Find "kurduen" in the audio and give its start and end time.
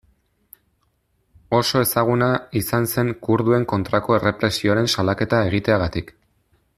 3.27-3.69